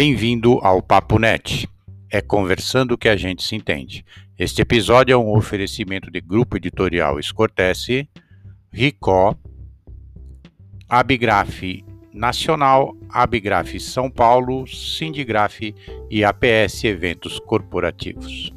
[0.00, 1.68] Bem-vindo ao Papo Net.
[2.08, 4.04] É conversando que a gente se entende.
[4.38, 8.08] Este episódio é um oferecimento de Grupo Editorial Escortece,
[8.72, 9.34] Ricó,
[10.88, 11.84] Abigraf
[12.14, 15.74] Nacional, Abigraf São Paulo, Sindigraf
[16.08, 18.52] e APS Eventos Corporativos.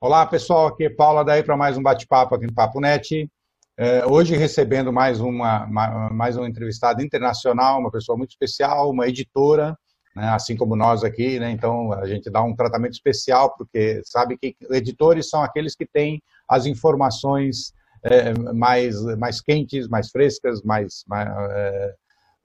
[0.00, 3.28] Olá pessoal, aqui é Paula daí para mais um bate-papo aqui no Papo Net.
[3.76, 5.66] É, hoje recebendo mais uma
[6.12, 9.76] mais um entrevistado internacional, uma pessoa muito especial, uma editora,
[10.14, 14.38] né, assim como nós aqui, né, então a gente dá um tratamento especial porque sabe
[14.38, 17.74] que editores são aqueles que têm as informações
[18.04, 21.94] é, mais mais quentes, mais frescas, mais mais, é,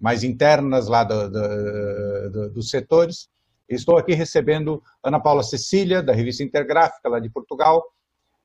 [0.02, 3.30] mais internas lá do, do, do, dos setores.
[3.74, 7.84] Estou aqui recebendo Ana Paula Cecília, da revista Intergráfica, lá de Portugal,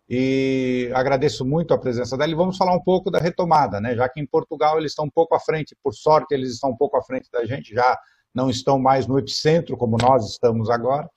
[0.08, 2.32] e agradeço muito a presença dela.
[2.32, 3.94] E vamos falar um pouco da retomada, né?
[3.94, 6.76] já que em Portugal eles estão um pouco à frente, por sorte, eles estão um
[6.76, 7.98] pouco à frente da gente, já
[8.34, 11.08] não estão mais no epicentro como nós estamos agora.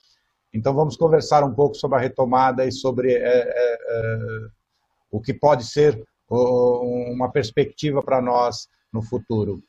[0.54, 4.17] Então vamos conversar um pouco sobre a retomada e sobre é, é, é,
[5.09, 9.64] o que pode ser uma perspectiva para nós no futuro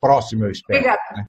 [0.00, 0.78] próximo, eu espero.
[0.78, 1.02] Obrigada.
[1.16, 1.28] Né?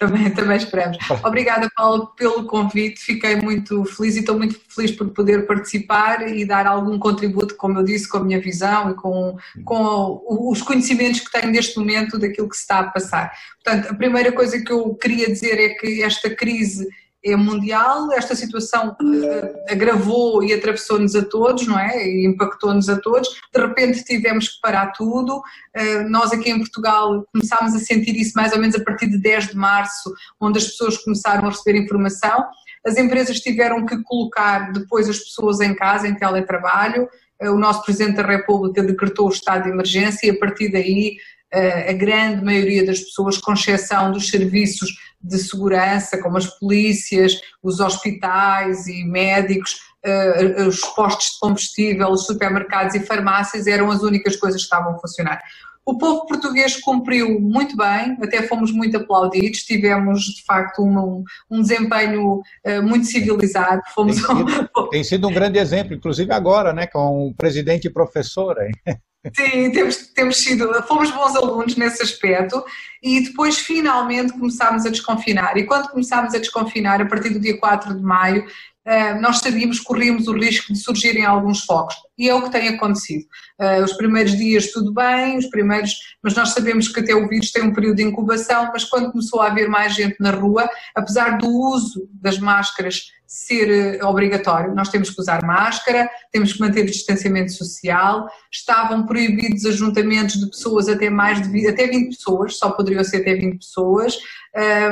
[0.00, 0.96] Também, também esperamos.
[1.22, 3.00] Obrigada, Paulo, pelo convite.
[3.00, 7.78] Fiquei muito feliz e estou muito feliz por poder participar e dar algum contributo, como
[7.78, 12.18] eu disse, com a minha visão e com, com os conhecimentos que tenho neste momento
[12.18, 13.30] daquilo que se está a passar.
[13.62, 16.88] Portanto, a primeira coisa que eu queria dizer é que esta crise
[17.22, 22.06] é mundial, esta situação uh, agravou e atravessou-nos a todos, não é?
[22.06, 23.28] E impactou-nos a todos.
[23.54, 25.38] De repente tivemos que parar tudo.
[25.38, 29.18] Uh, nós aqui em Portugal começámos a sentir isso mais ou menos a partir de
[29.18, 32.44] 10 de março, onde as pessoas começaram a receber informação.
[32.86, 37.06] As empresas tiveram que colocar depois as pessoas em casa, em teletrabalho.
[37.42, 41.16] Uh, o nosso Presidente da República decretou o estado de emergência e a partir daí
[41.52, 44.90] a grande maioria das pessoas, com exceção dos serviços
[45.22, 52.24] de segurança, como as polícias, os hospitais e médicos, uh, os postos de combustível, os
[52.24, 55.40] supermercados e farmácias eram as únicas coisas que estavam a funcionar.
[55.84, 61.62] O povo português cumpriu muito bem, até fomos muito aplaudidos, tivemos de facto um, um
[61.62, 63.82] desempenho uh, muito civilizado.
[63.94, 67.90] Fomos tem, sido, tem sido um grande exemplo, inclusive agora, né, com o presidente e
[67.90, 68.68] professora.
[69.36, 72.64] Sim, temos, temos sido, fomos bons alunos nesse aspecto
[73.02, 75.56] e depois finalmente começámos a desconfinar.
[75.58, 78.46] E quando começámos a desconfinar, a partir do dia 4 de maio,
[78.84, 81.96] eh, nós sabíamos que corríamos o risco de surgirem alguns focos.
[82.20, 83.24] E é o que tem acontecido.
[83.58, 85.90] Eh, os primeiros dias tudo bem, os primeiros,
[86.22, 89.40] mas nós sabemos que até o vírus tem um período de incubação, mas quando começou
[89.40, 94.74] a haver mais gente na rua, apesar do uso das máscaras ser eh, obrigatório.
[94.74, 100.50] Nós temos que usar máscara, temos que manter o distanciamento social, estavam proibidos ajuntamentos de
[100.50, 104.18] pessoas até mais de até 20 pessoas, só poderiam ser até 20 pessoas.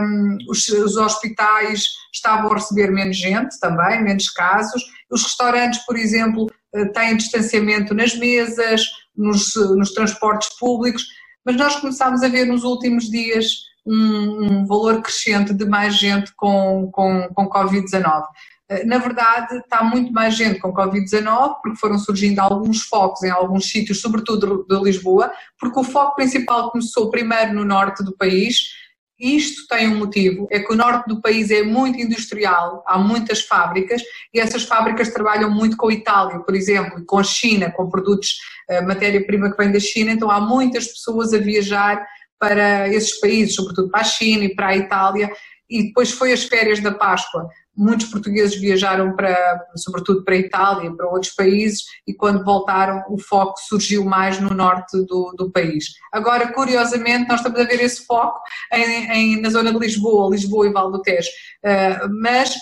[0.00, 1.82] Um, os, os, hospitais
[2.14, 4.84] estavam a receber menos gente também, menos casos.
[5.10, 6.48] Os restaurantes, por exemplo,
[6.92, 8.86] têm distanciamento nas mesas,
[9.16, 11.04] nos, nos transportes públicos,
[11.44, 16.32] mas nós começámos a ver nos últimos dias um, um valor crescente de mais gente
[16.36, 18.22] com, com, com Covid-19.
[18.68, 23.30] Eh, na verdade, está muito mais gente com Covid-19, porque foram surgindo alguns focos em
[23.30, 28.74] alguns sítios, sobretudo de Lisboa, porque o foco principal começou primeiro no norte do país.
[29.18, 33.40] Isto tem um motivo, é que o norte do país é muito industrial, há muitas
[33.40, 34.00] fábricas
[34.32, 37.90] e essas fábricas trabalham muito com a Itália, por exemplo, e com a China, com
[37.90, 38.38] produtos,
[38.70, 42.06] eh, matéria-prima que vem da China, então há muitas pessoas a viajar
[42.38, 45.28] para esses países, sobretudo para a China e para a Itália,
[45.68, 47.48] e depois foi as férias da Páscoa.
[47.78, 53.18] Muitos portugueses viajaram para, sobretudo para a Itália, para outros países, e quando voltaram o
[53.18, 55.84] foco surgiu mais no norte do, do país.
[56.12, 58.40] Agora, curiosamente, nós estamos a ver esse foco
[58.72, 61.28] em, em, na zona de Lisboa, Lisboa e Val do Tejo,
[61.64, 62.54] uh, mas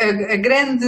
[0.00, 0.86] a, a grande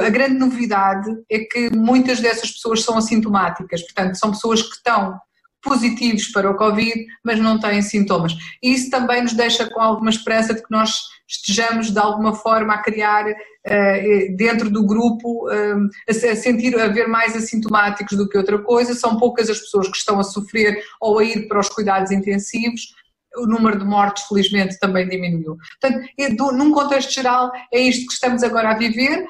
[0.00, 5.18] a grande novidade é que muitas dessas pessoas são assintomáticas, portanto, são pessoas que estão
[5.62, 8.32] positivos para o Covid, mas não têm sintomas.
[8.62, 10.90] Isso também nos deixa com alguma esperança de que nós
[11.28, 17.06] estejamos de alguma forma a criar uh, dentro do grupo, uh, a, sentir, a ver
[17.06, 18.94] mais assintomáticos do que outra coisa.
[18.94, 22.94] São poucas as pessoas que estão a sofrer ou a ir para os cuidados intensivos.
[23.36, 25.56] O número de mortes, felizmente, também diminuiu.
[25.80, 29.26] Portanto, num contexto geral, é isto que estamos agora a viver.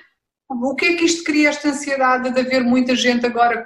[0.48, 3.64] O que é que isto cria esta ansiedade de haver muita gente agora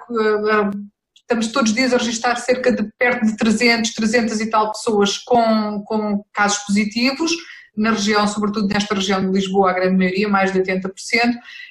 [1.32, 5.16] estamos todos os dias a registrar cerca de perto de 300, 300 e tal pessoas
[5.18, 7.32] com, com casos positivos,
[7.74, 10.90] na região, sobretudo nesta região de Lisboa, a grande maioria, mais de 80%.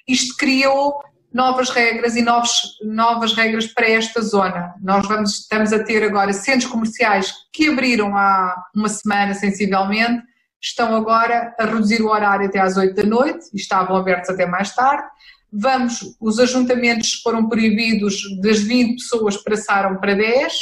[0.08, 1.00] Isto criou
[1.32, 2.52] novas regras e novos,
[2.84, 4.74] novas regras para esta zona.
[4.82, 10.24] Nós vamos, estamos a ter agora centros comerciais que abriram há uma semana sensivelmente,
[10.60, 14.48] estão agora a reduzir o horário até às 8 da noite e estavam abertos até
[14.48, 15.08] mais tarde.
[15.52, 20.54] Vamos, os ajuntamentos foram proibidos, das 20 pessoas passaram para 10,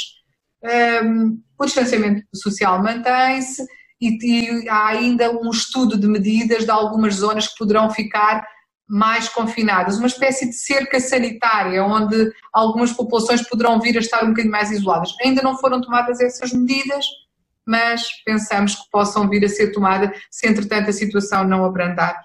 [1.04, 3.64] um, o distanciamento social mantém-se
[4.00, 4.18] e,
[4.64, 8.44] e há ainda um estudo de medidas de algumas zonas que poderão ficar
[8.88, 14.30] mais confinadas, uma espécie de cerca sanitária, onde algumas populações poderão vir a estar um
[14.30, 15.14] bocadinho mais isoladas.
[15.22, 17.06] Ainda não foram tomadas essas medidas,
[17.64, 22.20] mas pensamos que possam vir a ser tomadas se entretanto a situação não abrandar.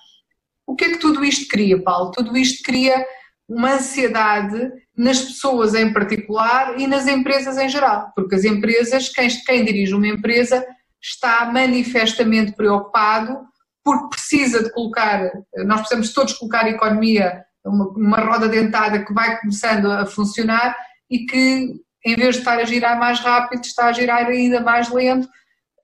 [0.68, 2.12] O que é que tudo isto cria, Paulo?
[2.12, 3.06] Tudo isto cria
[3.48, 9.28] uma ansiedade nas pessoas em particular e nas empresas em geral, porque as empresas, quem,
[9.46, 10.66] quem dirige uma empresa
[11.02, 13.38] está manifestamente preocupado
[13.84, 19.14] porque precisa de colocar, nós precisamos todos colocar a economia, uma, uma roda dentada que
[19.14, 20.76] vai começando a funcionar
[21.08, 24.90] e que em vez de estar a girar mais rápido, está a girar ainda mais
[24.90, 25.28] lento.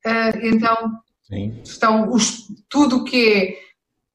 [0.06, 0.92] Uh, então,
[1.24, 1.60] Sim.
[1.64, 3.56] estão os, tudo o que é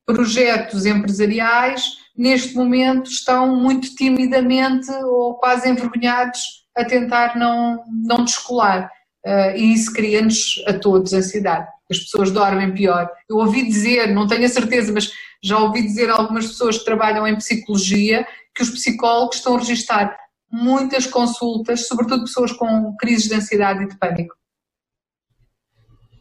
[0.07, 8.91] projetos empresariais, neste momento estão muito timidamente ou quase envergonhados a tentar não, não descolar.
[9.27, 13.11] Uh, e isso cria-nos a todos ansiedade as pessoas dormem pior.
[13.29, 15.11] Eu ouvi dizer, não tenho a certeza, mas
[15.43, 20.17] já ouvi dizer algumas pessoas que trabalham em psicologia que os psicólogos estão a registrar
[20.51, 24.35] muitas consultas, sobretudo pessoas com crises de ansiedade e de pânico.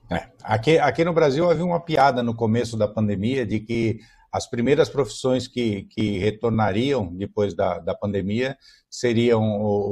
[0.10, 4.00] É, aqui, aqui no Brasil havia uma piada no começo da pandemia de que
[4.32, 8.58] as primeiras profissões que, que retornariam depois da, da pandemia
[8.90, 9.42] seriam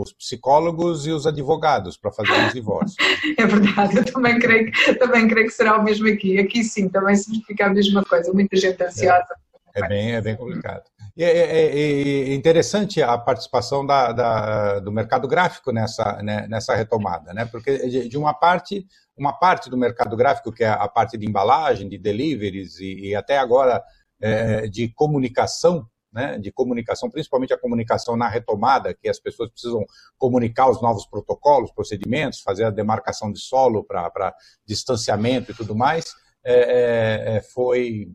[0.01, 2.97] os psicólogos e os advogados para fazer os divórcios.
[3.37, 4.69] É verdade, eu também creio,
[4.99, 6.37] também creio que será o mesmo aqui.
[6.37, 9.25] Aqui sim, também se verifica a mesma coisa, muita gente ansiosa.
[9.73, 10.83] É, é bem, é bem complicado.
[11.15, 16.75] E é, é, é, interessante a participação da, da, do mercado gráfico nessa, né, nessa
[16.75, 17.45] retomada, né?
[17.45, 21.27] porque de, de uma parte uma parte do mercado gráfico, que é a parte de
[21.27, 23.83] embalagem, de deliveries e, e até agora
[24.19, 29.83] é, de comunicação, né, de comunicação, principalmente a comunicação na retomada, que as pessoas precisam
[30.17, 34.33] comunicar os novos protocolos, procedimentos, fazer a demarcação de solo para
[34.65, 36.13] distanciamento e tudo mais,
[36.43, 38.11] é, é, é foi,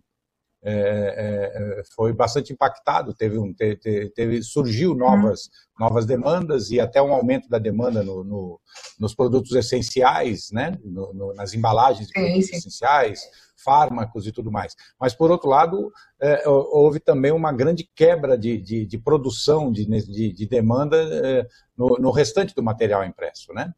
[0.63, 7.01] é, é, foi bastante impactado, teve, um, teve, teve surgiu novas, novas demandas e até
[7.01, 8.61] um aumento da demanda no, no,
[8.99, 12.57] nos produtos essenciais, né, no, nas embalagens de produtos sim, sim.
[12.57, 13.21] essenciais,
[13.57, 14.75] fármacos e tudo mais.
[15.01, 19.85] Mas, por outro lado, é, houve também uma grande quebra de, de, de produção, de,
[19.85, 21.47] de, de demanda é,
[21.77, 23.53] no, no, restante do material impresso.
[23.53, 23.73] Né?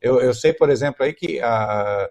[0.00, 2.08] Eu, eu sei, por exemplo, aí que a,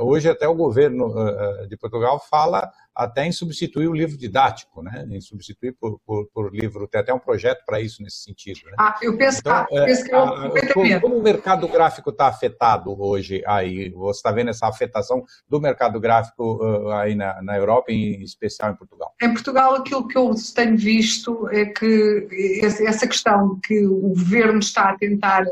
[0.00, 5.06] hoje até o governo uh, de Portugal fala até em substituir o livro didático, né?
[5.10, 8.60] em substituir por, por, por livro, tem até um projeto para isso nesse sentido.
[8.66, 8.72] Né?
[8.78, 12.26] Ah, eu penso, então, ah, eu penso que eu, como, como o mercado gráfico está
[12.26, 13.90] afetado hoje aí?
[13.90, 18.70] Você está vendo essa afetação do mercado gráfico uh, aí na, na Europa, em especial
[18.70, 19.14] em Portugal?
[19.22, 22.28] Em Portugal, aquilo que eu tenho visto é que
[22.62, 25.46] essa questão que o governo está a tentar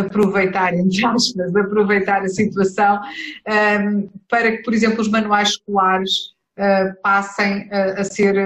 [0.00, 3.00] aproveitar, entre aspas, aproveitar a situação
[3.82, 6.10] um, para que, por exemplo, os manuais escolares
[6.58, 8.36] uh, passem a, a, ser,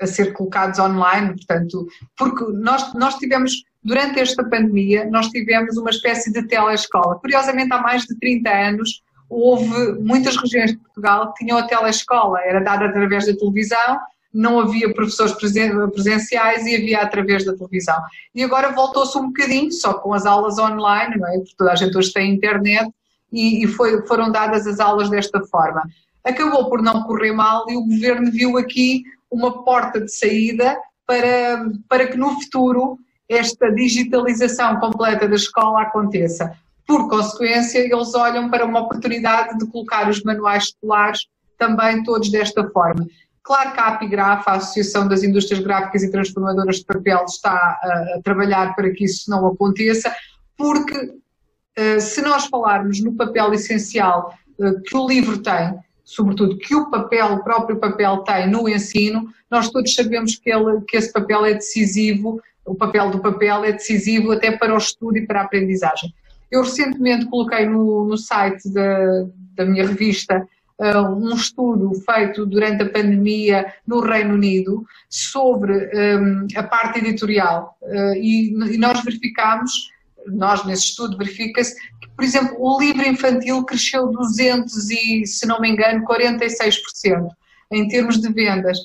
[0.00, 5.90] a ser colocados online, portanto, porque nós, nós tivemos, durante esta pandemia, nós tivemos uma
[5.90, 7.18] espécie de telescola.
[7.18, 12.38] Curiosamente, há mais de 30 anos, houve muitas regiões de Portugal que tinham a telescola,
[12.44, 13.98] era dada através da televisão,
[14.32, 18.00] não havia professores presenciais e havia através da televisão.
[18.34, 21.38] E agora voltou-se um bocadinho, só com as aulas online, não é?
[21.38, 22.90] Porque toda a gente hoje tem internet
[23.32, 25.82] e, e foi, foram dadas as aulas desta forma.
[26.24, 31.66] Acabou por não correr mal e o governo viu aqui uma porta de saída para,
[31.88, 32.98] para que no futuro
[33.28, 36.54] esta digitalização completa da escola aconteça.
[36.86, 42.68] Por consequência, eles olham para uma oportunidade de colocar os manuais escolares também todos desta
[42.70, 43.06] forma.
[43.42, 48.16] Claro que a APIGRAF, a Associação das Indústrias Gráficas e Transformadoras de Papel, está a,
[48.16, 50.14] a trabalhar para que isso não aconteça,
[50.56, 56.74] porque uh, se nós falarmos no papel essencial uh, que o livro tem, sobretudo que
[56.74, 61.12] o papel, o próprio papel tem no ensino, nós todos sabemos que, ele, que esse
[61.12, 65.40] papel é decisivo, o papel do papel é decisivo até para o estudo e para
[65.40, 66.14] a aprendizagem.
[66.48, 70.46] Eu recentemente coloquei no, no site da, da minha revista
[70.82, 78.14] um estudo feito durante a pandemia no Reino Unido sobre um, a parte editorial uh,
[78.14, 79.90] e, e, nós verificamos,
[80.26, 85.60] nós nesse estudo verifica-se que, por exemplo, o livro infantil cresceu 200 e, se não
[85.60, 87.28] me engano, 46%
[87.70, 88.78] em termos de vendas.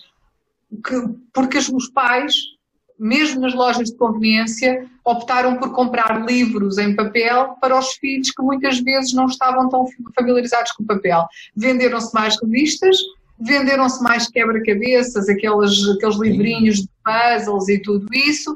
[0.86, 0.96] que,
[1.34, 2.36] porque os pais,
[3.00, 8.42] mesmo nas lojas de conveniência, optaram por comprar livros em papel para os filhos que
[8.42, 9.86] muitas vezes não estavam tão
[10.16, 11.26] familiarizados com o papel.
[11.56, 12.98] Venderam-se mais revistas,
[13.40, 18.56] venderam-se mais quebra-cabeças, aqueles, aqueles livrinhos de puzzles e tudo isso.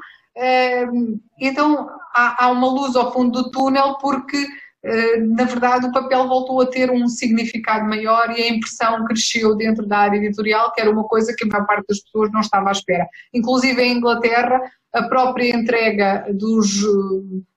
[1.39, 4.48] Então há, uma luz ao fundo do túnel porque
[4.84, 9.86] na verdade o papel voltou a ter um significado maior e a impressão cresceu dentro
[9.86, 12.70] da área editorial, que era uma coisa que a maior parte das pessoas não estava
[12.70, 13.08] à espera.
[13.34, 14.60] Inclusive em Inglaterra,
[14.94, 16.82] a própria entrega dos,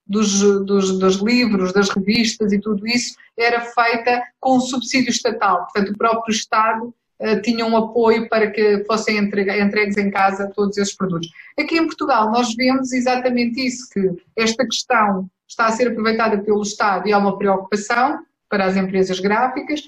[0.07, 5.65] dos, dos, dos livros, das revistas e tudo isso era feita com subsídio estatal.
[5.65, 10.77] Portanto, o próprio Estado uh, tinha um apoio para que fossem entregues em casa todos
[10.79, 11.29] esses produtos.
[11.59, 16.63] Aqui em Portugal nós vemos exatamente isso, que esta questão está a ser aproveitada pelo
[16.63, 18.19] Estado e há uma preocupação
[18.49, 19.83] para as empresas gráficas.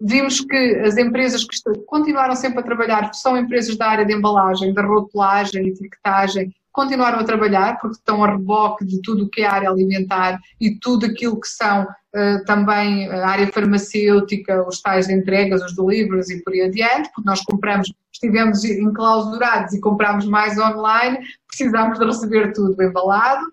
[0.00, 4.72] Vimos que as empresas que continuaram sempre a trabalhar são empresas da área de embalagem,
[4.72, 9.46] da rotulagem, etiquetagem, continuaram a trabalhar porque estão a reboque de tudo o que é
[9.46, 15.62] área alimentar e tudo aquilo que são uh, também a área farmacêutica, os tais entregas,
[15.62, 21.18] os deliveries e por aí adiante, porque nós compramos, estivemos enclausurados e compramos mais online,
[21.46, 23.44] precisamos de receber tudo embalado.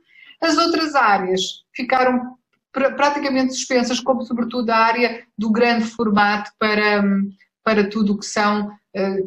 [0.42, 1.42] As outras áreas
[1.76, 2.38] ficaram
[2.72, 7.04] praticamente suspensas, como sobretudo a área do grande formato para,
[7.64, 8.72] para tudo o que são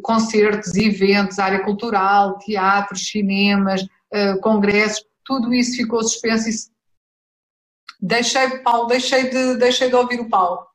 [0.01, 6.49] concertos, eventos, área cultural, teatros, cinemas, uh, congressos, tudo isso ficou suspenso.
[6.49, 6.53] E...
[8.01, 10.65] Deixei, Paulo, deixei de, deixei de ouvir o Paulo.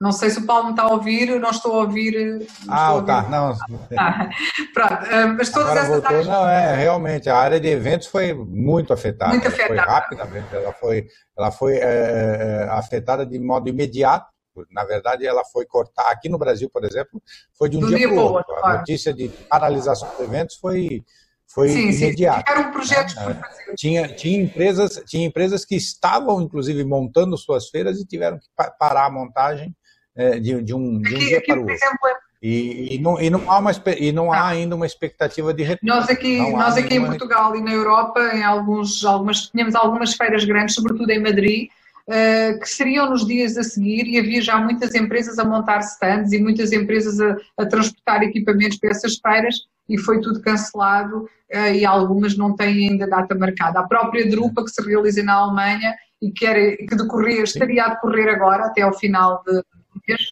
[0.00, 2.46] Não sei se o Paulo me está a ouvir, não estou a ouvir.
[2.64, 3.56] Não ah, tá, não.
[3.98, 4.28] Ah,
[4.72, 8.32] pronto, eh, mas todas Agora essas voltou, Não, é, realmente, a área de eventos foi
[8.32, 9.32] muito afetada.
[9.32, 9.66] Muito afetada.
[9.66, 14.28] Foi rapidamente, ela foi, ela foi é, afetada de modo imediato.
[14.70, 16.10] Na verdade, ela foi cortar.
[16.10, 17.22] Aqui no Brasil, por exemplo,
[17.56, 18.54] foi de um Do dia, para o outro.
[18.54, 18.66] Claro.
[18.66, 21.02] A notícia de paralisação de eventos foi
[21.46, 22.52] foi sim, imediato.
[22.52, 23.40] Sim, um projeto né?
[23.74, 28.46] tinha, tinha, empresas, tinha empresas que estavam, inclusive, montando suas feiras e tiveram que
[28.78, 29.74] parar a montagem
[30.14, 31.74] é, de, de, um, de um aqui, dia para o outro.
[31.74, 34.48] Exemplo, é e, e, não, e não há, uma, e não há ah.
[34.48, 35.94] ainda uma expectativa de retorno.
[35.94, 40.44] Nós aqui, nós aqui em Portugal e na Europa, em alguns, algumas, tínhamos algumas feiras
[40.44, 41.68] grandes, sobretudo em Madrid,
[42.08, 46.32] uh, que seriam nos dias a seguir e havia já muitas empresas a montar stands
[46.32, 49.56] e muitas empresas a, a transportar equipamentos para essas feiras
[49.88, 53.80] e foi tudo cancelado uh, e algumas não têm ainda data marcada.
[53.80, 57.88] A própria Drupa que se realiza na Alemanha e que, era, que decorrer, estaria a
[57.90, 59.62] decorrer agora até ao final de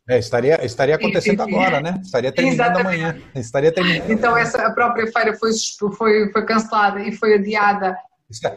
[0.08, 2.00] é, estaria, estaria acontecendo sim, sim, agora, né?
[2.02, 3.04] Estaria terminando Exatamente.
[3.04, 3.22] amanhã.
[3.34, 4.10] Estaria terminando.
[4.10, 5.50] Então, essa, a própria feira foi,
[5.98, 7.94] foi, foi cancelada e foi adiada.
[8.30, 8.56] Está,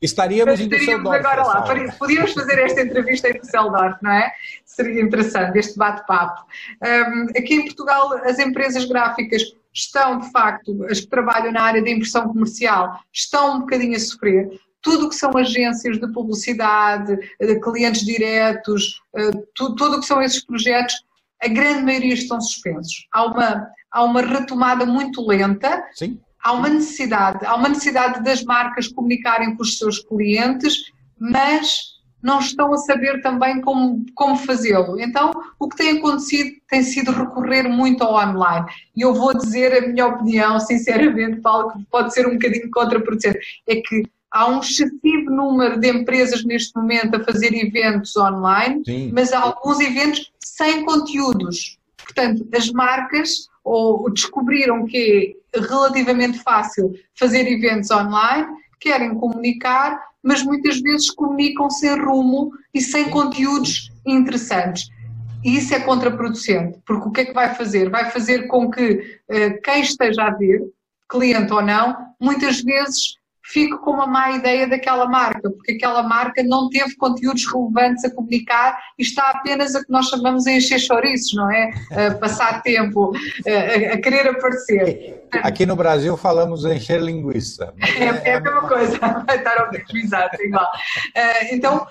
[0.00, 1.18] estaríamos em Düsseldorf.
[1.18, 1.62] agora lá.
[1.98, 4.32] Podíamos fazer esta entrevista em Düsseldorf, não é?
[4.64, 6.44] Seria interessante, este bate-papo.
[6.82, 9.42] Um, aqui em Portugal, as empresas gráficas
[9.72, 14.00] estão, de facto, as que trabalham na área da impressão comercial, estão um bocadinho a
[14.00, 14.50] sofrer
[14.82, 20.20] tudo o que são agências de publicidade, de clientes diretos, eh, tudo o que são
[20.20, 20.94] esses projetos,
[21.40, 23.06] a grande maioria estão suspensos.
[23.12, 25.84] Há uma, há uma retomada muito lenta.
[25.92, 26.20] Sim.
[26.42, 32.38] Há uma necessidade, há uma necessidade das marcas comunicarem com os seus clientes, mas não
[32.38, 35.00] estão a saber também como, como fazê-lo.
[35.00, 38.66] Então, o que tem acontecido tem sido recorrer muito ao online.
[38.96, 43.38] E eu vou dizer a minha opinião, sinceramente, Paulo, que pode ser um bocadinho contraproducente,
[43.66, 49.10] é que Há um excessivo número de empresas neste momento a fazer eventos online, Sim.
[49.12, 51.78] mas há alguns eventos sem conteúdos.
[51.98, 58.46] Portanto, as marcas ou descobriram que é relativamente fácil fazer eventos online,
[58.80, 64.88] querem comunicar, mas muitas vezes comunicam sem rumo e sem conteúdos interessantes.
[65.44, 67.90] E isso é contraproducente, porque o que é que vai fazer?
[67.90, 70.62] Vai fazer com que uh, quem esteja a ver,
[71.08, 76.42] cliente ou não, muitas vezes fico com uma má ideia daquela marca, porque aquela marca
[76.42, 80.78] não teve conteúdos relevantes a comunicar e está apenas a que nós chamamos de encher
[80.78, 81.70] chouriços, não é?
[81.90, 83.12] A passar tempo,
[83.46, 85.26] a, a, querer aparecer.
[85.42, 87.74] Aqui no Brasil falamos encher linguiça.
[87.98, 90.70] É, é, a mesma coisa, vai estar ao exato, igual.
[91.14, 91.86] Eh, então,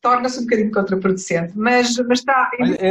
[0.00, 2.50] torna-se um bocadinho contraproducente, mas, mas está...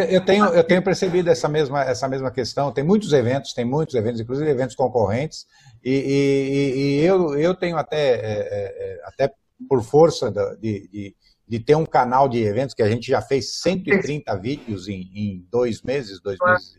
[0.09, 3.95] Eu tenho, eu tenho percebido essa mesma, essa mesma questão, tem muitos eventos, tem muitos
[3.95, 5.45] eventos, inclusive eventos concorrentes,
[5.85, 9.31] e, e, e eu, eu tenho até, é, é, é até
[9.69, 11.15] por força de, de,
[11.47, 15.47] de, ter um canal de eventos, que a gente já fez 130 vídeos em, em
[15.51, 16.75] dois meses, dois meses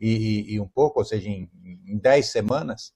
[0.00, 1.50] e, e, um pouco, ou seja, em,
[1.86, 2.94] em 10 semanas,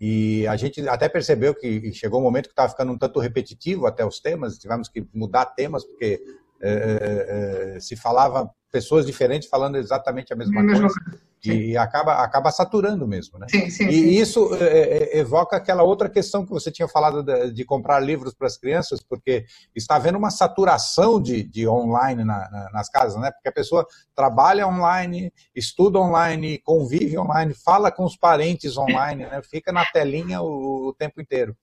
[0.00, 3.86] e a gente até percebeu que chegou um momento que estava ficando um tanto repetitivo
[3.86, 6.20] até os temas, tivemos que mudar temas, porque
[6.60, 10.88] é, é, se falava pessoas diferentes falando exatamente a mesma, coisa.
[11.44, 13.46] E acaba, acaba saturando mesmo, né?
[13.48, 14.08] Sim, sim, e sim.
[14.10, 18.34] isso é, é, evoca aquela outra questão que você tinha falado de, de comprar livros
[18.34, 23.20] para as crianças, porque está havendo uma saturação de, de online na, na, nas casas,
[23.20, 23.30] né?
[23.30, 23.86] Porque a pessoa
[24.16, 29.40] trabalha online, estuda online, convive online, fala com os parentes online, né?
[29.48, 31.56] Fica na telinha o, o tempo inteiro.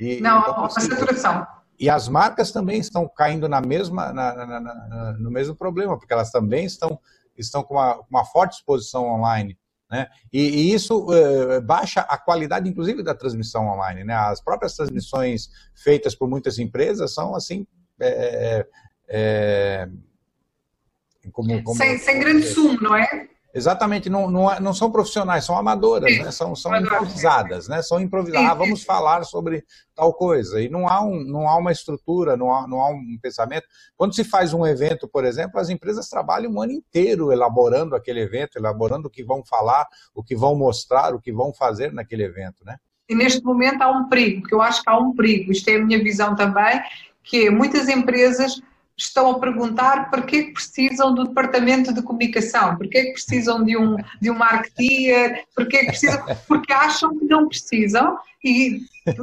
[0.00, 1.46] E, Não, então, uma saturação.
[1.78, 6.12] E as marcas também estão caindo na mesma, na, na, na, no mesmo problema, porque
[6.12, 6.98] elas também estão
[7.36, 9.56] estão com uma, uma forte exposição online.
[9.90, 10.06] Né?
[10.32, 14.04] E, e isso uh, baixa a qualidade, inclusive, da transmissão online.
[14.04, 14.14] Né?
[14.14, 17.66] As próprias transmissões feitas por muitas empresas são assim.
[18.00, 18.66] É,
[19.08, 19.88] é,
[21.32, 23.28] como, como, sem, sem grande sumo, não é?
[23.54, 26.30] Exatamente, não, não, é, não são profissionais, são amadoras, né?
[26.30, 27.80] são, são improvisadas, né?
[27.80, 28.50] São improvisadas.
[28.50, 29.64] Ah, vamos falar sobre
[29.94, 30.60] tal coisa.
[30.60, 33.66] E não há, um, não há uma estrutura, não há, não há um pensamento.
[33.96, 38.20] Quando se faz um evento, por exemplo, as empresas trabalham um ano inteiro elaborando aquele
[38.20, 42.24] evento, elaborando o que vão falar, o que vão mostrar, o que vão fazer naquele
[42.24, 42.76] evento, né?
[43.08, 45.76] E neste momento há um perigo, que eu acho que há um perigo, isto é
[45.76, 46.82] a minha visão também,
[47.24, 48.60] que muitas empresas
[48.98, 53.12] estão a perguntar para que é que precisam do departamento de comunicação, para que é
[53.12, 58.18] precisam de um, de um marketeer, para que é precisam, porque acham que não precisam
[58.44, 58.80] e,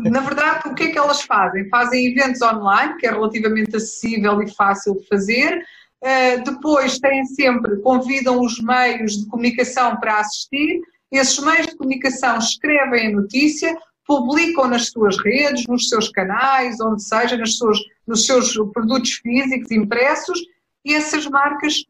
[0.10, 1.67] na verdade, o que é que elas fazem?
[1.70, 7.77] Fazem eventos online, que é relativamente acessível e fácil de fazer, uh, depois têm sempre,
[7.82, 14.67] convidam os meios de comunicação para assistir, esses meios de comunicação escrevem a notícia, publicam
[14.67, 20.39] nas suas redes, nos seus canais, onde seja, nas suas, nos seus produtos físicos impressos,
[20.83, 21.83] e essas marcas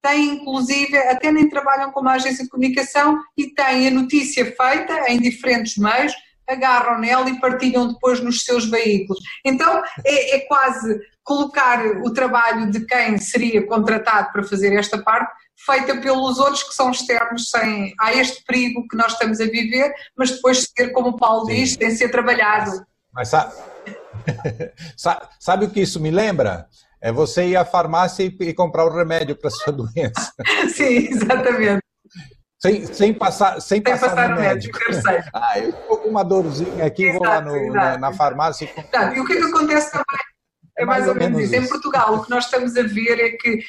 [0.00, 5.10] têm, inclusive, até nem trabalham com uma agência de comunicação e têm a notícia feita
[5.10, 6.12] em diferentes meios,
[6.48, 9.22] agarram nela e partilham depois nos seus veículos.
[9.44, 15.30] Então, é, é quase colocar o trabalho de quem seria contratado para fazer esta parte
[15.64, 19.92] feita pelos outros que são externos sem há este perigo que nós estamos a viver,
[20.16, 21.54] mas depois ser, como o Paulo Sim.
[21.54, 22.86] diz, tem ser trabalhado.
[23.12, 23.54] Mas sabe,
[25.38, 26.66] sabe o que isso me lembra?
[27.00, 30.32] É você ir à farmácia e, comprar o remédio para sua doença.
[30.74, 31.82] Sim, exatamente.
[32.60, 34.76] Sem, sem passar, sem, sem passar, passar, no, médico.
[34.78, 35.30] médico.
[35.32, 38.64] ah, eu estou com uma dorzinha aqui, exato, vou lá no, na, na, farmácia.
[38.64, 40.20] E, e o que, é que acontece também?
[40.76, 41.54] É mais, é mais ou, menos isso.
[41.54, 43.60] Em Portugal, o que nós estamos a ver é que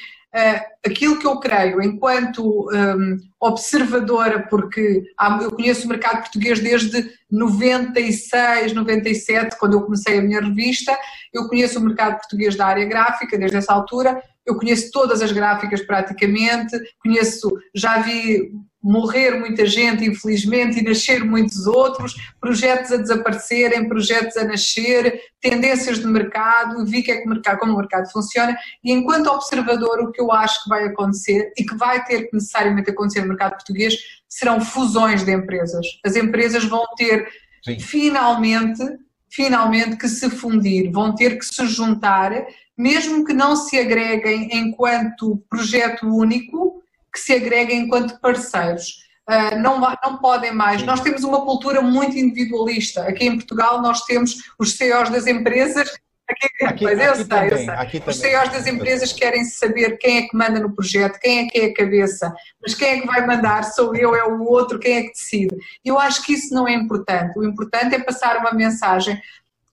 [0.85, 5.03] aquilo que eu creio, enquanto um, observadora, porque
[5.41, 10.97] eu conheço o mercado português desde 96, 97, quando eu comecei a minha revista,
[11.33, 15.31] eu conheço o mercado português da área gráfica desde essa altura, eu conheço todas as
[15.31, 22.97] gráficas praticamente, conheço, já vi morrer muita gente, infelizmente, e nascer muitos outros, projetos a
[22.97, 27.77] desaparecerem, projetos a nascer, tendências de mercado, vi que é que o mercado, como o
[27.77, 32.03] mercado funciona, e enquanto observador, o que eu acho que vai acontecer e que vai
[32.05, 33.95] ter que necessariamente acontecer no mercado português
[34.27, 35.85] serão fusões de empresas.
[36.05, 37.27] As empresas vão ter
[37.63, 37.79] Sim.
[37.79, 38.81] finalmente,
[39.29, 42.31] finalmente que se fundir, vão ter que se juntar,
[42.77, 46.81] mesmo que não se agreguem enquanto projeto único,
[47.19, 49.07] que se agreguem enquanto parceiros.
[49.29, 50.81] Uh, não, não podem mais.
[50.83, 53.03] Nós temos uma cultura muito individualista.
[53.03, 55.91] Aqui em Portugal nós temos os CEOs das empresas.
[56.27, 57.69] Aqui, aqui, mas eu aqui sei, também, eu sei.
[57.69, 61.47] Aqui os CEOs das empresas querem saber quem é que manda no projeto, quem é
[61.47, 63.63] que é a cabeça, mas quem é que vai mandar?
[63.63, 65.55] Sou eu, é o outro, quem é que decide?
[65.83, 67.37] Eu acho que isso não é importante.
[67.37, 69.19] O importante é passar uma mensagem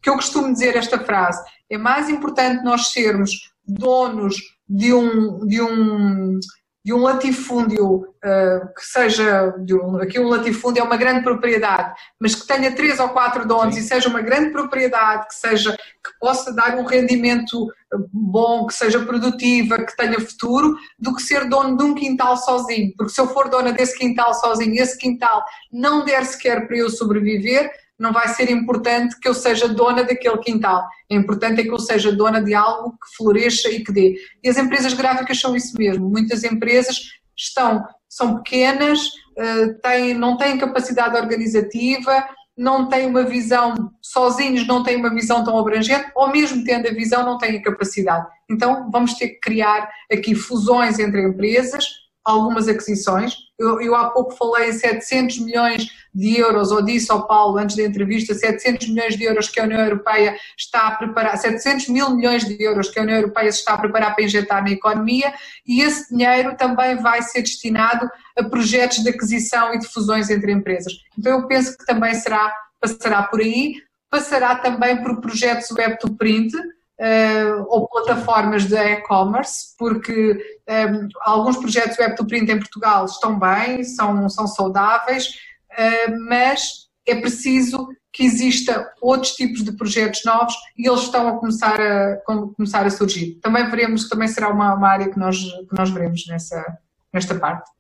[0.03, 4.37] que eu costumo dizer esta frase: é mais importante nós sermos donos
[4.69, 6.39] de um, de um
[6.87, 12.37] de um latifúndio uh, que seja, um, aqui um latifúndio é uma grande propriedade, mas
[12.37, 13.81] que tenha três ou quatro donos Sim.
[13.81, 17.67] e seja uma grande propriedade, que seja, que possa dar um rendimento
[18.13, 22.93] bom, que seja produtiva, que tenha futuro, do que ser dono de um quintal sozinho.
[22.97, 26.77] Porque se eu for dona desse quintal sozinho e esse quintal não der sequer para
[26.77, 30.87] eu sobreviver, não vai ser importante que eu seja dona daquele quintal.
[31.11, 34.17] É importante é que eu seja dona de algo que floresça e que dê.
[34.43, 36.09] E as empresas gráficas são isso mesmo.
[36.09, 43.75] Muitas empresas estão, são pequenas, eh, têm, não têm capacidade organizativa, não têm uma visão,
[44.01, 47.63] sozinhos não têm uma visão tão abrangente, ou mesmo tendo a visão, não têm a
[47.63, 48.27] capacidade.
[48.51, 51.85] Então vamos ter que criar aqui fusões entre empresas,
[52.27, 53.35] algumas aquisições.
[53.57, 57.77] Eu, eu, há pouco falei em 700 milhões de euros, ou disse ao Paulo antes
[57.77, 62.11] da entrevista, 700 milhões de euros que a União Europeia está a preparar, 700 mil
[62.11, 65.33] milhões de euros que a União Europeia se está a preparar para injetar na economia
[65.67, 70.51] e esse dinheiro também vai ser destinado a projetos de aquisição e de fusões entre
[70.51, 70.93] empresas.
[71.17, 73.75] Então eu penso que também será, passará por aí,
[74.11, 76.53] passará também por projetos web to print,
[77.01, 83.05] uh, ou plataformas de e-commerce, porque um, eh, alguns projetos Web to Print em Portugal
[83.05, 85.29] estão bem, são, são saudáveis,
[85.73, 91.39] uh, mas é preciso que exista outros tipos de projetos novos e eles estão a
[91.39, 92.17] começar a,
[92.57, 93.39] começar a surgir.
[93.43, 96.79] Também veremos, também será uma, uma área que nós, que nós veremos nessa,
[97.13, 97.71] nesta parte.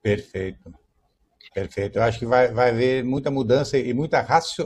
[0.00, 0.72] Perfeito.
[1.52, 1.98] Perfeito.
[1.98, 4.64] Eu acho que vai, vai haver muita mudança e muita racio...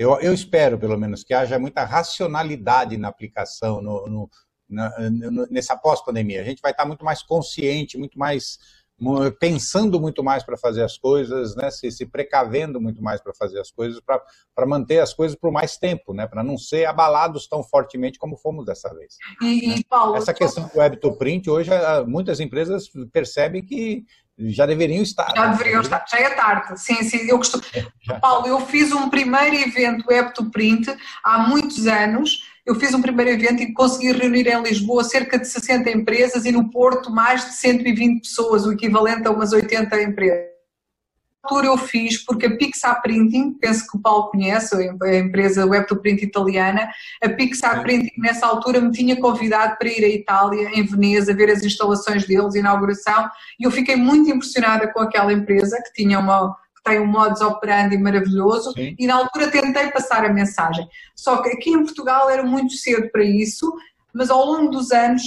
[0.00, 4.30] Eu, eu espero, pelo menos, que haja muita racionalidade na aplicação no, no,
[4.66, 4.90] na,
[5.50, 6.40] nessa pós-pandemia.
[6.40, 8.58] A gente vai estar muito mais consciente, muito mais
[9.38, 11.70] pensando muito mais para fazer as coisas, né?
[11.70, 15.76] se, se precavendo muito mais para fazer as coisas, para manter as coisas por mais
[15.76, 16.26] tempo, né?
[16.26, 19.16] para não ser abalados tão fortemente como fomos dessa vez.
[19.40, 19.76] E, né?
[19.88, 21.70] Paulo, Essa questão do web to print, hoje
[22.06, 24.04] muitas empresas percebem que
[24.38, 25.32] já deveriam estar.
[25.36, 25.56] Já né?
[25.56, 26.80] deveriam estar, já é tarde.
[26.80, 27.62] Sim, sim, eu costumo.
[28.20, 33.02] Paulo, eu fiz um primeiro evento web to print há muitos anos eu fiz um
[33.02, 37.44] primeiro evento e consegui reunir em Lisboa cerca de 60 empresas e no Porto mais
[37.44, 40.50] de 120 pessoas, o equivalente a umas 80 empresas.
[41.42, 45.64] Na altura eu fiz porque a Pixar Printing, penso que o Paulo conhece, a empresa
[45.64, 46.90] web to print italiana,
[47.22, 51.50] a Pixar Printing nessa altura me tinha convidado para ir à Itália, em Veneza, ver
[51.50, 56.54] as instalações deles, inauguração, e eu fiquei muito impressionada com aquela empresa que tinha uma
[56.82, 58.94] que tem um modus operandi maravilhoso Sim.
[58.98, 60.86] e na altura tentei passar a mensagem.
[61.14, 63.72] Só que aqui em Portugal era muito cedo para isso,
[64.12, 65.22] mas ao longo dos anos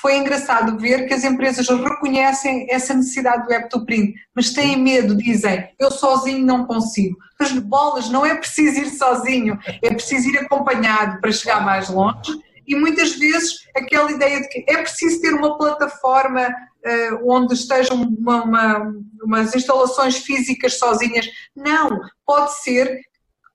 [0.00, 4.76] foi engraçado ver que as empresas reconhecem essa necessidade do web to print, mas têm
[4.76, 7.16] medo, dizem, eu sozinho não consigo.
[7.38, 12.38] Mas bolas, não é preciso ir sozinho, é preciso ir acompanhado para chegar mais longe
[12.68, 18.02] e muitas vezes aquela ideia de que é preciso ter uma plataforma uh, onde estejam
[18.02, 21.26] uma, uma, umas instalações físicas sozinhas.
[21.56, 23.00] Não, pode ser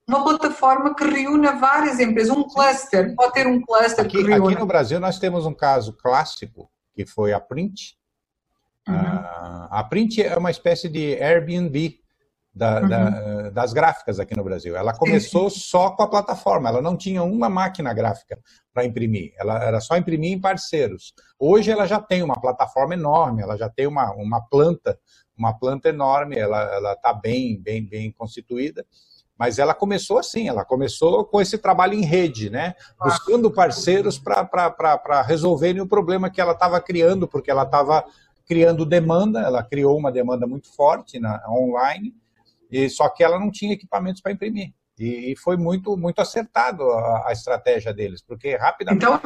[0.06, 4.50] uma plataforma que reúna várias empresas, um cluster, pode ter um cluster aqui, que reúna.
[4.50, 7.96] Aqui no Brasil nós temos um caso clássico, que foi a Print.
[8.86, 8.94] Uhum.
[8.94, 12.03] Uh, a Print é uma espécie de Airbnb
[12.54, 12.88] da, uhum.
[12.88, 14.76] da, das gráficas aqui no Brasil.
[14.76, 18.38] Ela começou só com a plataforma, ela não tinha uma máquina gráfica
[18.72, 21.12] para imprimir, ela era só imprimir em parceiros.
[21.38, 24.98] Hoje ela já tem uma plataforma enorme, ela já tem uma, uma planta,
[25.36, 28.86] uma planta enorme, ela está bem, bem, bem constituída.
[29.36, 32.76] Mas ela começou assim, ela começou com esse trabalho em rede, né?
[33.02, 38.04] Buscando parceiros para resolverem o problema que ela estava criando, porque ela estava
[38.46, 42.14] criando demanda, ela criou uma demanda muito forte na, online,
[42.70, 44.72] e só que ela não tinha equipamentos para imprimir.
[44.98, 49.04] E, foi muito, muito acertado a, a, estratégia deles, porque rapidamente.
[49.04, 49.20] Então,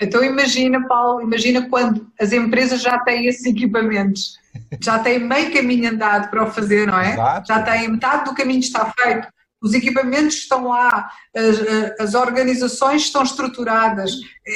[0.00, 4.38] então imagina, Paulo, imagina quando as empresas já têm esses equipamentos,
[4.80, 7.12] já têm meio caminho andado para o fazer, não é?
[7.12, 7.48] Exato.
[7.48, 9.28] Já têm metade do caminho está feito.
[9.60, 14.12] Os equipamentos estão lá, as, as organizações estão estruturadas,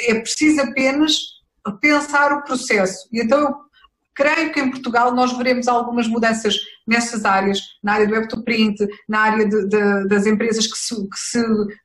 [0.08, 1.18] é preciso apenas
[1.80, 3.08] pensar o processo.
[3.12, 3.63] E então eu
[4.14, 8.42] Creio que em Portugal nós veremos algumas mudanças nessas áreas, na área do web to
[8.44, 8.76] print,
[9.08, 11.42] na área de, de, das empresas que se, que se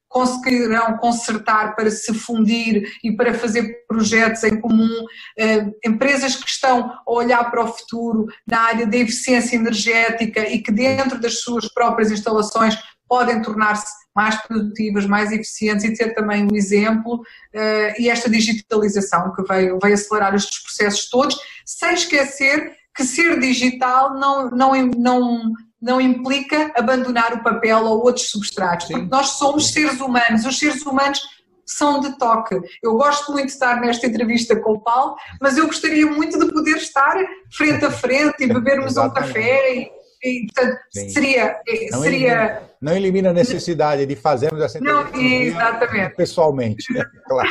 [0.10, 5.06] conseguirão consertar para se fundir e para fazer projetos em comum,
[5.38, 10.60] eh, empresas que estão a olhar para o futuro na área da eficiência energética e
[10.60, 12.76] que dentro das suas próprias instalações
[13.08, 13.88] podem tornar-se
[14.20, 19.80] mais produtivas, mais eficientes e ter também um exemplo uh, e esta digitalização que veio,
[19.82, 26.70] veio acelerar estes processos todos, sem esquecer que ser digital não, não, não, não implica
[26.76, 28.94] abandonar o papel ou outros substratos, Sim.
[28.94, 31.22] porque nós somos seres humanos, os seres humanos
[31.66, 32.60] são de toque.
[32.84, 36.52] Eu gosto muito de estar nesta entrevista com o Paulo, mas eu gostaria muito de
[36.52, 37.16] poder estar
[37.56, 39.90] frente a frente e bebermos um café
[40.22, 41.10] Sim.
[41.10, 41.60] seria,
[41.92, 46.16] não seria elimina, não elimina a necessidade de fazermos essa entrevista não, exatamente.
[46.16, 46.86] pessoalmente,
[47.26, 47.50] claro.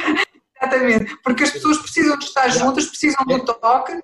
[0.61, 3.99] Exatamente, porque as pessoas precisam de estar juntas, precisam do toque.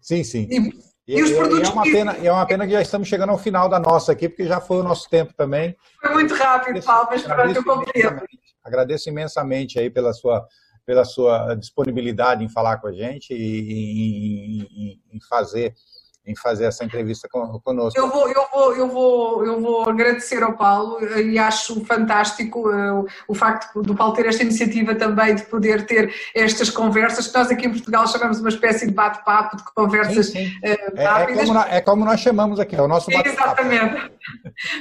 [0.00, 0.48] Sim, sim.
[0.50, 1.68] E, e, e os produtos.
[1.68, 4.12] E é, uma pena, é uma pena que já estamos chegando ao final da nossa
[4.12, 5.76] aqui, porque já foi o nosso tempo também.
[6.00, 8.22] Foi muito rápido, Paulo, mas pronto, eu compreendo.
[8.64, 10.46] Agradeço imensamente aí pela sua,
[10.84, 15.74] pela sua disponibilidade em falar com a gente e em, em, em fazer
[16.26, 17.98] em fazer essa entrevista conosco.
[17.98, 23.06] Eu vou, eu vou, eu vou, eu vou agradecer ao Paulo e acho fantástico uh,
[23.28, 27.50] o facto do Paulo ter esta iniciativa também de poder ter estas conversas que nós
[27.50, 30.52] aqui em Portugal chamamos uma espécie de bate-papo, de conversas sim, sim.
[30.64, 31.38] Uh, rápidas.
[31.38, 33.60] É, é, como nós, é, como nós, chamamos aqui, é o nosso bate-papo.
[33.60, 34.12] Exatamente.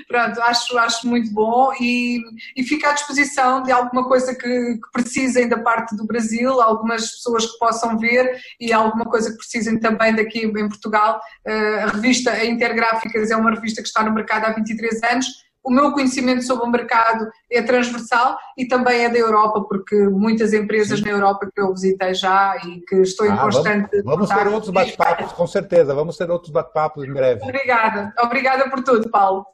[0.07, 2.21] Pronto, acho, acho muito bom e,
[2.55, 7.11] e fico à disposição de alguma coisa que, que precisem da parte do Brasil, algumas
[7.11, 12.45] pessoas que possam ver e alguma coisa que precisem também daqui em Portugal a revista
[12.45, 15.27] Intergráficas é uma revista que está no mercado há 23 anos,
[15.63, 20.53] o meu conhecimento sobre o mercado é transversal e também é da Europa, porque muitas
[20.53, 21.05] empresas Sim.
[21.05, 24.01] na Europa que eu visitei já e que estou em ah, constante.
[24.03, 25.95] Vamos, vamos ter outros bate-papos, com certeza.
[25.95, 27.41] Vamos ter outros bate-papos em breve.
[27.41, 28.13] Obrigada.
[28.19, 29.45] Obrigada por tudo, Paulo.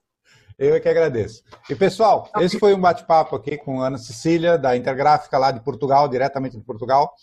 [0.57, 1.43] Eu é que agradeço.
[1.69, 5.61] E pessoal, esse foi um bate-papo aqui com a Ana Cecília, da Intergráfica lá de
[5.61, 7.13] Portugal, diretamente de Portugal,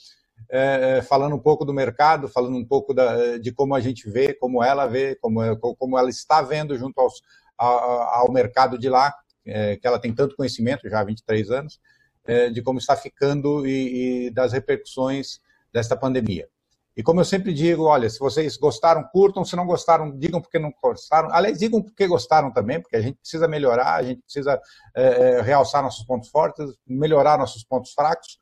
[0.51, 4.09] é, é falando um pouco do mercado, falando um pouco da, de como a gente
[4.09, 5.41] vê, como ela vê, como,
[5.77, 7.21] como ela está vendo junto aos,
[7.57, 11.81] ao, ao mercado de lá, é, que ela tem tanto conhecimento, já há 23 anos,
[12.27, 15.41] é, de como está ficando e, e das repercussões
[15.73, 16.49] desta pandemia.
[16.97, 20.59] E como eu sempre digo, olha, se vocês gostaram, curtam, se não gostaram, digam porque
[20.59, 21.29] não gostaram.
[21.31, 24.59] Aliás, digam porque gostaram também, porque a gente precisa melhorar, a gente precisa
[24.95, 28.39] é, realçar nossos pontos fortes, melhorar nossos pontos fracos.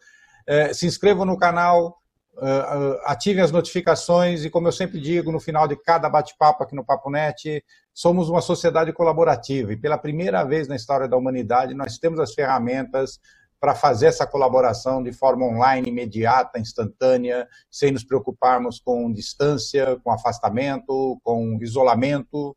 [0.47, 1.99] É, se inscrevam no canal,
[2.37, 6.75] uh, ativem as notificações e, como eu sempre digo, no final de cada bate-papo aqui
[6.75, 11.75] no Papo Net, somos uma sociedade colaborativa e pela primeira vez na história da humanidade
[11.75, 13.21] nós temos as ferramentas
[13.65, 20.11] para fazer essa colaboração de forma online, imediata, instantânea, sem nos preocuparmos com distância, com
[20.11, 22.55] afastamento, com isolamento,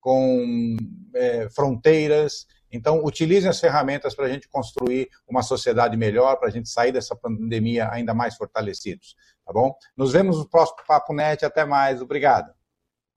[0.00, 0.76] com
[1.14, 2.44] é, fronteiras.
[2.70, 6.92] Então, utilizem as ferramentas para a gente construir uma sociedade melhor, para a gente sair
[6.92, 9.74] dessa pandemia ainda mais fortalecidos, tá bom?
[9.96, 11.44] Nos vemos no próximo Papo Net.
[11.44, 12.02] Até mais.
[12.02, 12.52] Obrigado.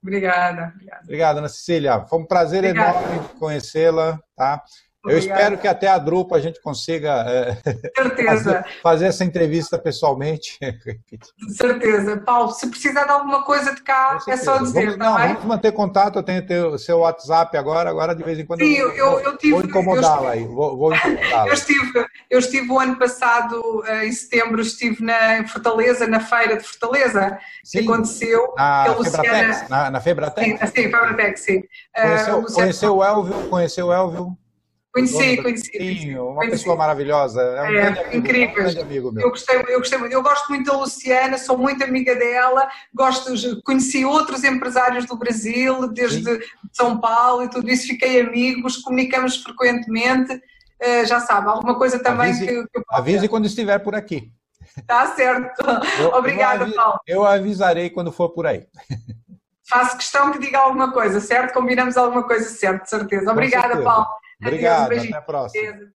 [0.02, 0.74] Obrigada.
[1.04, 2.06] Obrigado, Ana Cecília.
[2.08, 3.00] Foi um prazer Obrigada.
[3.00, 4.64] enorme conhecê-la, tá?
[5.04, 7.58] Eu espero que até a Drupa a gente consiga é,
[8.24, 10.60] fazer, fazer, essa entrevista pessoalmente.
[11.58, 12.18] Certeza.
[12.18, 15.46] Paulo, se precisar de alguma coisa de cá, é só dizer, vamos, tá não, vamos
[15.46, 18.92] manter contato, eu tenho o seu WhatsApp agora, agora de vez em quando Sim, eu,
[18.92, 20.46] eu, eu tive, vou incomodá-la aí.
[20.46, 25.40] Vou, vou incomodá eu, estive, eu estive o ano passado, eh, em setembro, estive na,
[25.40, 28.54] em Fortaleza, na feira de Fortaleza, sim, que aconteceu.
[28.56, 29.70] Na Febratex?
[29.70, 30.60] Na, na Febratex?
[30.60, 31.64] Sim, sim, Febratex, sim.
[31.96, 33.50] Conheceu, uh, conheceu o Elvio?
[33.50, 34.38] Conheceu o Elvio?
[34.94, 36.18] Conheci, conheci.
[36.18, 36.58] Uma conheci.
[36.58, 37.42] pessoa maravilhosa.
[37.42, 38.64] É, um é amigo, incrível.
[38.64, 40.14] Um amigo eu gostei, eu gostei muito.
[40.14, 42.70] Eu gosto muito da Luciana, sou muito amiga dela.
[42.94, 43.32] Gosto,
[43.64, 46.40] conheci outros empresários do Brasil, desde Sim.
[46.74, 47.88] São Paulo e tudo isso.
[47.88, 50.34] Fiquei amigos, comunicamos frequentemente.
[50.34, 54.32] Uh, já sabe, alguma coisa também avise, que, que Avise quando estiver por aqui.
[54.78, 55.64] Está certo.
[56.00, 57.00] Eu, Obrigada, eu Paulo.
[57.08, 58.66] Eu avisarei quando for por aí.
[59.70, 61.54] Faço questão que diga alguma coisa, certo?
[61.54, 63.32] Combinamos alguma coisa, certo, de certeza.
[63.32, 63.84] Obrigada, certeza.
[63.86, 64.21] Paulo.
[64.42, 65.92] Obrigado, até a próxima.